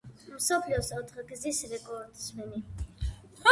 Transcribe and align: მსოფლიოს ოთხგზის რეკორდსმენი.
მსოფლიოს 0.35 0.89
ოთხგზის 1.01 1.61
რეკორდსმენი. 1.75 2.65